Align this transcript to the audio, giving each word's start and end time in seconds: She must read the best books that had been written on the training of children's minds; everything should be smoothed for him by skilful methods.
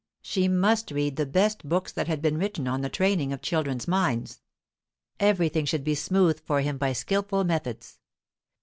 She 0.23 0.47
must 0.47 0.89
read 0.89 1.15
the 1.15 1.27
best 1.27 1.69
books 1.69 1.91
that 1.91 2.07
had 2.07 2.23
been 2.23 2.39
written 2.39 2.67
on 2.67 2.81
the 2.81 2.89
training 2.89 3.31
of 3.31 3.41
children's 3.43 3.87
minds; 3.87 4.41
everything 5.19 5.65
should 5.65 5.83
be 5.83 5.93
smoothed 5.93 6.39
for 6.43 6.61
him 6.61 6.79
by 6.79 6.93
skilful 6.93 7.43
methods. 7.43 7.99